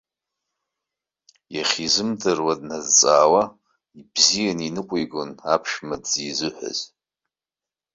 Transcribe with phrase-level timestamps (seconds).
[1.55, 3.43] Иахьизымдыруа дназҵаауа,
[3.99, 6.79] ибзианы иныҟәигон аԥшәма дзызиҳәаз.